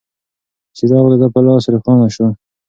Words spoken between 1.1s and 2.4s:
د ده په لاس روښانه شو.